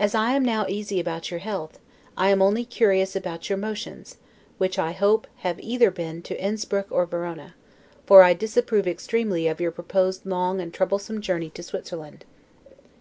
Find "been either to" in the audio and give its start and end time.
5.58-6.36